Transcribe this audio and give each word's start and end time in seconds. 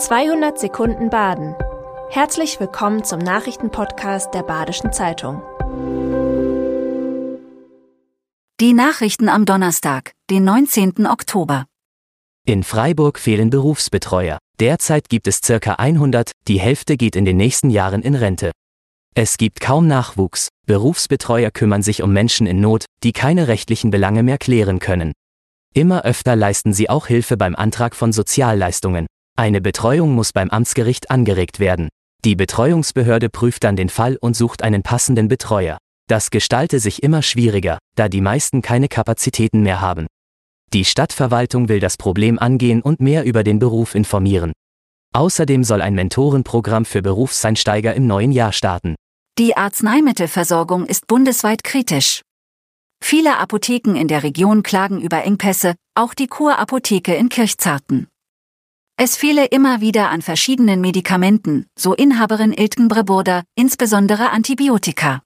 200 0.00 0.58
Sekunden 0.58 1.10
Baden. 1.10 1.54
Herzlich 2.08 2.58
willkommen 2.58 3.04
zum 3.04 3.18
Nachrichtenpodcast 3.18 4.32
der 4.32 4.42
Badischen 4.42 4.94
Zeitung. 4.94 5.42
Die 8.60 8.72
Nachrichten 8.72 9.28
am 9.28 9.44
Donnerstag, 9.44 10.12
den 10.30 10.44
19. 10.44 11.06
Oktober. 11.06 11.66
In 12.46 12.62
Freiburg 12.62 13.18
fehlen 13.18 13.50
Berufsbetreuer. 13.50 14.38
Derzeit 14.58 15.10
gibt 15.10 15.28
es 15.28 15.40
circa 15.44 15.74
100, 15.74 16.32
die 16.48 16.58
Hälfte 16.58 16.96
geht 16.96 17.14
in 17.14 17.26
den 17.26 17.36
nächsten 17.36 17.68
Jahren 17.68 18.00
in 18.00 18.14
Rente. 18.14 18.52
Es 19.14 19.36
gibt 19.36 19.60
kaum 19.60 19.86
Nachwuchs, 19.86 20.48
Berufsbetreuer 20.66 21.50
kümmern 21.50 21.82
sich 21.82 22.02
um 22.02 22.14
Menschen 22.14 22.46
in 22.46 22.62
Not, 22.62 22.86
die 23.02 23.12
keine 23.12 23.48
rechtlichen 23.48 23.90
Belange 23.90 24.22
mehr 24.22 24.38
klären 24.38 24.78
können. 24.78 25.12
Immer 25.74 26.06
öfter 26.06 26.36
leisten 26.36 26.72
sie 26.72 26.88
auch 26.88 27.06
Hilfe 27.06 27.36
beim 27.36 27.54
Antrag 27.54 27.94
von 27.94 28.14
Sozialleistungen. 28.14 29.06
Eine 29.40 29.62
Betreuung 29.62 30.14
muss 30.14 30.34
beim 30.34 30.50
Amtsgericht 30.50 31.10
angeregt 31.10 31.60
werden. 31.60 31.88
Die 32.26 32.36
Betreuungsbehörde 32.36 33.30
prüft 33.30 33.64
dann 33.64 33.74
den 33.74 33.88
Fall 33.88 34.18
und 34.20 34.36
sucht 34.36 34.62
einen 34.62 34.82
passenden 34.82 35.28
Betreuer. 35.28 35.78
Das 36.10 36.28
gestalte 36.28 36.78
sich 36.78 37.02
immer 37.02 37.22
schwieriger, 37.22 37.78
da 37.96 38.10
die 38.10 38.20
meisten 38.20 38.60
keine 38.60 38.86
Kapazitäten 38.86 39.62
mehr 39.62 39.80
haben. 39.80 40.08
Die 40.74 40.84
Stadtverwaltung 40.84 41.70
will 41.70 41.80
das 41.80 41.96
Problem 41.96 42.38
angehen 42.38 42.82
und 42.82 43.00
mehr 43.00 43.24
über 43.24 43.42
den 43.42 43.58
Beruf 43.58 43.94
informieren. 43.94 44.52
Außerdem 45.14 45.64
soll 45.64 45.80
ein 45.80 45.94
Mentorenprogramm 45.94 46.84
für 46.84 47.00
Berufseinsteiger 47.00 47.94
im 47.94 48.06
neuen 48.06 48.32
Jahr 48.32 48.52
starten. 48.52 48.94
Die 49.38 49.56
Arzneimittelversorgung 49.56 50.84
ist 50.84 51.06
bundesweit 51.06 51.64
kritisch. 51.64 52.20
Viele 53.02 53.38
Apotheken 53.38 53.94
in 53.94 54.06
der 54.06 54.22
Region 54.22 54.62
klagen 54.62 55.00
über 55.00 55.24
Engpässe, 55.24 55.76
auch 55.94 56.12
die 56.12 56.26
Kurapotheke 56.26 57.14
in 57.14 57.30
Kirchzarten. 57.30 58.06
Es 59.02 59.16
fehle 59.16 59.46
immer 59.46 59.80
wieder 59.80 60.10
an 60.10 60.20
verschiedenen 60.20 60.82
Medikamenten, 60.82 61.64
so 61.74 61.94
Inhaberin 61.94 62.52
Iltgen 62.52 62.88
Breburda, 62.88 63.44
insbesondere 63.54 64.28
Antibiotika. 64.28 65.22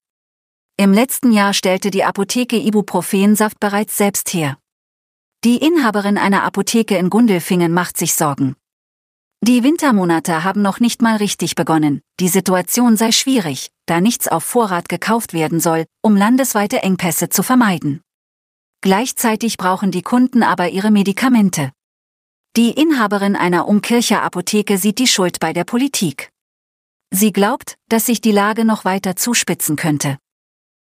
Im 0.77 0.93
letzten 0.93 1.33
Jahr 1.33 1.55
stellte 1.55 1.91
die 1.91 2.05
Apotheke 2.05 2.57
Ibuprofensaft 2.57 3.59
bereits 3.59 3.97
selbst 3.97 4.33
her. 4.33 4.59
Die 5.43 5.57
Inhaberin 5.57 6.19
einer 6.19 6.45
Apotheke 6.45 6.97
in 6.97 7.11
Gundelfingen 7.11 7.73
macht 7.73 7.97
sich 7.97 8.15
Sorgen. 8.15 8.55
Die 9.41 9.65
Wintermonate 9.65 10.45
haben 10.45 10.63
noch 10.63 10.79
nicht 10.79 11.03
mal 11.03 11.17
richtig 11.17 11.57
begonnen, 11.57 12.01
die 12.21 12.29
Situation 12.29 12.97
sei 12.97 13.11
schwierig, 13.11 13.73
da 13.87 14.01
nichts 14.01 14.29
auf 14.29 14.45
Vorrat 14.45 14.89
gekauft 14.89 15.33
werden 15.33 15.59
soll, 15.59 15.85
um 16.01 16.17
landesweite 16.17 16.85
Engpässe 16.85 17.29
zu 17.29 17.43
vermeiden. 17.43 18.03
Gleichzeitig 18.83 19.57
brauchen 19.57 19.91
die 19.91 20.03
Kunden 20.03 20.45
aber 20.45 20.69
ihre 20.69 20.93
Medikamente. 20.93 21.73
Die 22.57 22.71
Inhaberin 22.71 23.35
einer 23.35 23.67
Umkircher 23.67 24.23
Apotheke 24.23 24.79
sieht 24.79 25.01
die 25.01 25.09
Schuld 25.09 25.41
bei 25.41 25.53
der 25.53 25.65
Politik. 25.65 26.31
Sie 27.13 27.33
glaubt, 27.33 27.75
dass 27.89 28.07
sich 28.07 28.21
die 28.21 28.31
Lage 28.31 28.65
noch 28.65 28.85
weiter 28.85 29.17
zuspitzen 29.17 29.75
könnte. 29.75 30.19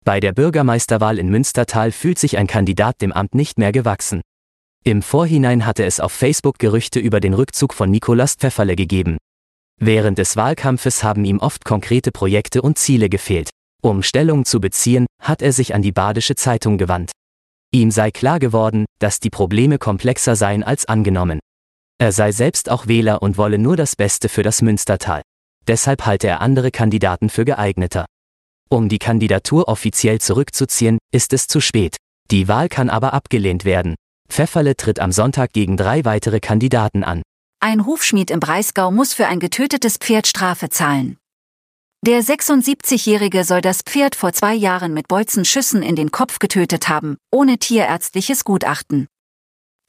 Bei 0.05 0.21
der 0.21 0.31
Bürgermeisterwahl 0.31 1.19
in 1.19 1.27
Münstertal 1.27 1.91
fühlt 1.91 2.19
sich 2.19 2.37
ein 2.37 2.47
Kandidat 2.47 3.01
dem 3.01 3.11
Amt 3.11 3.35
nicht 3.35 3.59
mehr 3.59 3.73
gewachsen. 3.73 4.21
Im 4.85 5.01
Vorhinein 5.01 5.65
hatte 5.65 5.83
es 5.83 5.99
auf 5.99 6.13
Facebook 6.13 6.57
Gerüchte 6.57 7.01
über 7.01 7.19
den 7.19 7.33
Rückzug 7.33 7.73
von 7.73 7.91
Nikolaus 7.91 8.35
Pfefferle 8.35 8.77
gegeben. 8.77 9.17
Während 9.77 10.19
des 10.19 10.37
Wahlkampfes 10.37 11.03
haben 11.03 11.25
ihm 11.25 11.39
oft 11.39 11.65
konkrete 11.65 12.13
Projekte 12.13 12.61
und 12.61 12.77
Ziele 12.77 13.09
gefehlt. 13.09 13.49
Um 13.81 14.03
Stellung 14.03 14.45
zu 14.45 14.61
beziehen, 14.61 15.05
hat 15.21 15.41
er 15.41 15.51
sich 15.51 15.75
an 15.75 15.81
die 15.81 15.91
Badische 15.91 16.35
Zeitung 16.35 16.77
gewandt. 16.77 17.11
Ihm 17.73 17.91
sei 17.91 18.09
klar 18.11 18.39
geworden, 18.39 18.85
dass 18.99 19.19
die 19.19 19.29
Probleme 19.29 19.77
komplexer 19.77 20.37
seien 20.37 20.63
als 20.63 20.85
angenommen. 20.85 21.41
Er 21.99 22.11
sei 22.11 22.31
selbst 22.31 22.69
auch 22.69 22.87
Wähler 22.87 23.21
und 23.23 23.37
wolle 23.37 23.57
nur 23.57 23.75
das 23.75 23.95
Beste 23.95 24.29
für 24.29 24.43
das 24.43 24.61
Münstertal. 24.61 25.23
Deshalb 25.67 26.05
halte 26.05 26.27
er 26.27 26.41
andere 26.41 26.69
Kandidaten 26.69 27.29
für 27.29 27.43
geeigneter. 27.43 28.05
Um 28.69 28.87
die 28.87 28.99
Kandidatur 28.99 29.67
offiziell 29.67 30.19
zurückzuziehen, 30.19 30.99
ist 31.11 31.33
es 31.33 31.47
zu 31.47 31.59
spät. 31.59 31.97
Die 32.29 32.47
Wahl 32.47 32.69
kann 32.69 32.89
aber 32.89 33.13
abgelehnt 33.13 33.65
werden. 33.65 33.95
Pfefferle 34.29 34.75
tritt 34.75 34.99
am 34.99 35.11
Sonntag 35.11 35.53
gegen 35.53 35.77
drei 35.77 36.05
weitere 36.05 36.39
Kandidaten 36.39 37.03
an. 37.03 37.23
Ein 37.59 37.85
Hufschmied 37.85 38.29
im 38.29 38.39
Breisgau 38.39 38.91
muss 38.91 39.13
für 39.13 39.27
ein 39.27 39.39
getötetes 39.39 39.97
Pferd 39.97 40.27
Strafe 40.27 40.69
zahlen. 40.69 41.17
Der 42.05 42.21
76-Jährige 42.21 43.43
soll 43.43 43.61
das 43.61 43.81
Pferd 43.81 44.15
vor 44.15 44.31
zwei 44.33 44.53
Jahren 44.53 44.93
mit 44.93 45.07
Bolzenschüssen 45.07 45.81
in 45.81 45.95
den 45.95 46.11
Kopf 46.11 46.37
getötet 46.37 46.89
haben, 46.89 47.17
ohne 47.31 47.57
tierärztliches 47.57 48.43
Gutachten. 48.43 49.07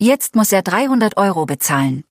Jetzt 0.01 0.37
muss 0.37 0.53
er 0.53 0.63
300 0.63 1.17
Euro 1.17 1.45
bezahlen. 1.45 2.05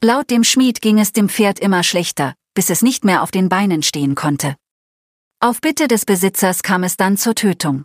Laut 0.00 0.30
dem 0.30 0.44
Schmied 0.44 0.80
ging 0.80 1.00
es 1.00 1.12
dem 1.12 1.28
Pferd 1.28 1.58
immer 1.58 1.82
schlechter, 1.82 2.34
bis 2.54 2.70
es 2.70 2.82
nicht 2.82 3.04
mehr 3.04 3.24
auf 3.24 3.32
den 3.32 3.48
Beinen 3.48 3.82
stehen 3.82 4.14
konnte. 4.14 4.54
Auf 5.40 5.60
Bitte 5.60 5.88
des 5.88 6.04
Besitzers 6.04 6.62
kam 6.62 6.84
es 6.84 6.96
dann 6.96 7.16
zur 7.16 7.34
Tötung. 7.34 7.84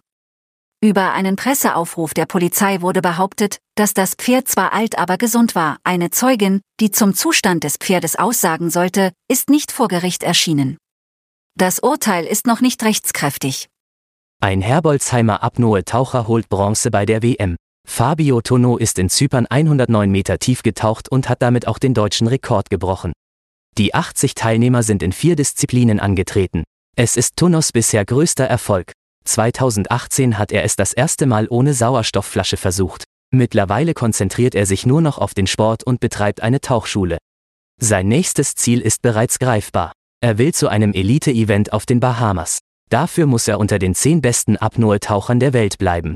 Über 0.80 1.14
einen 1.14 1.38
Presseaufruf 1.38 2.14
der 2.14 2.28
Polizei 2.28 2.81
wurde 2.81 3.02
behauptet, 3.02 3.58
dass 3.74 3.96
das 3.96 4.14
Pferd 4.14 4.47
zwar 4.47 4.74
alt, 4.74 5.00
aber 5.00 5.18
gesund 5.18 5.56
war. 5.56 5.80
Eine 5.84 6.12
Zeugin, 6.12 6.62
die 6.80 6.91
zum 6.91 7.16
Zustand 7.16 7.64
des 7.64 7.78
Pferdes 7.78 8.16
aussagen 8.18 8.69
sollte, 8.69 9.12
ist 9.28 9.50
nicht 9.50 9.72
vor 9.72 9.88
Gericht 9.88 10.22
erschienen. 10.22 10.78
Das 11.58 11.80
Urteil 11.80 12.25
ist 12.25 12.46
noch 12.46 12.62
nicht 12.62 12.84
rechtskräftig. 12.84 13.69
Ein 14.40 14.62
Herbolzheimer 14.62 15.41
Apnoe-Taucher 15.41 16.28
holt 16.28 16.47
Bronze 16.50 16.91
bei 16.91 17.08
der 17.08 17.24
WM. 17.24 17.56
Fabio 17.85 18.41
Tono 18.41 18.78
ist 18.78 19.00
in 19.00 19.09
Zypern 19.09 19.46
109 19.47 20.09
Meter 20.12 20.38
tief 20.40 20.63
getaucht 20.63 21.09
und 21.09 21.29
hat 21.29 21.41
damit 21.41 21.68
auch 21.68 21.79
den 21.79 21.94
deutschen 21.94 22.28
Rekord 22.28 22.69
gebrochen. 22.69 23.13
Die 23.78 23.94
80 23.94 24.35
Teilnehmer 24.35 24.84
sind 24.84 25.03
in 25.03 25.12
vier 25.12 25.35
Disziplinen 25.35 26.00
angetreten. 26.00 26.63
Es 26.97 27.18
ist 27.18 27.35
Tonos 27.38 27.72
bisher 27.72 28.06
größter 28.06 28.46
Erfolg. 28.46 28.91
2018 29.25 30.38
hat 30.38 30.51
er 30.51 30.63
es 30.63 30.75
das 30.75 30.94
erste 30.94 31.25
Mal 31.25 31.47
ohne 31.50 31.73
Sauerstoffflasche 31.73 32.57
versucht. 32.57 33.03
Mittlerweile 33.31 33.94
konzentriert 33.94 34.56
er 34.56 34.66
sich 34.66 34.85
nur 34.85 35.02
noch 35.02 35.17
auf 35.17 35.34
den 35.34 35.47
Sport 35.47 35.84
und 35.84 36.00
betreibt 36.00 36.41
eine 36.41 36.62
Tauchschule. 36.62 37.17
Sein 37.81 38.07
nächstes 38.07 38.56
Ziel 38.56 38.81
ist 38.81 39.02
bereits 39.02 39.40
greifbar. 39.40 39.91
Er 40.22 40.38
will 40.38 40.53
zu 40.53 40.69
einem 40.69 40.94
Elite-Event 40.94 41.73
auf 41.73 41.85
den 41.85 42.00
Bahamas. 42.00 42.59
Dafür 42.90 43.25
muss 43.25 43.47
er 43.47 43.59
unter 43.59 43.79
den 43.79 43.96
zehn 43.96 44.22
besten 44.22 44.57
Apnoe-Tauchern 44.57 45.40
der 45.40 45.53
Welt 45.53 45.78
bleiben. 45.78 46.16